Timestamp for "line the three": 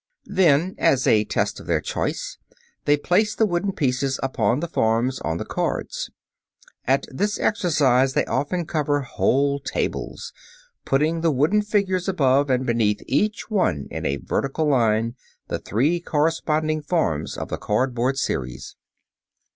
14.65-15.99